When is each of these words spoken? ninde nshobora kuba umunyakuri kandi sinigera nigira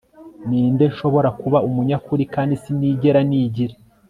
ninde 0.47 0.83
nshobora 0.91 1.29
kuba 1.41 1.57
umunyakuri 1.67 2.23
kandi 2.33 2.53
sinigera 2.61 3.19
nigira 3.29 3.75